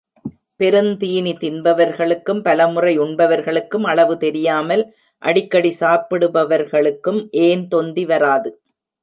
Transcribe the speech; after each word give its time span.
பெருந்தீனி 0.59 1.33
தின்பவர்களுக்கும், 1.41 2.39
பலமுறை 2.41 2.93
உண்பவர்களுக்கும், 2.99 3.83
அளவு 3.83 4.17
தெரியாமல் 4.17 4.83
அடிக்கடி 5.21 5.73
சாப்பிடுபவர்களுக்கும் 5.79 7.21
ஏன் 7.45 7.67
தொந்தி 7.67 8.05
வராது? 8.05 8.51